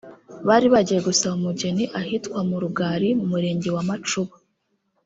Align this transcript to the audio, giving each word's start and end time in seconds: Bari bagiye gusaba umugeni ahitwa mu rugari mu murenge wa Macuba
Bari 0.47 0.67
bagiye 0.73 0.99
gusaba 1.07 1.33
umugeni 1.39 1.83
ahitwa 1.99 2.39
mu 2.49 2.57
rugari 2.63 3.09
mu 3.19 3.25
murenge 3.31 3.69
wa 3.75 3.83
Macuba 3.89 4.33